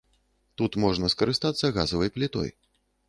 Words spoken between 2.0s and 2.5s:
плітой.